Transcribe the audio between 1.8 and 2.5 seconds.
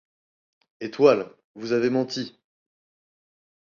menti!.